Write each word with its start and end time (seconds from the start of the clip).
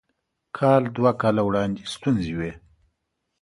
کال 0.57 0.83
دوه 0.97 1.11
کاله 1.21 1.41
وړاندې 1.45 1.83
ستونزې 1.93 2.33
وې. 2.39 2.51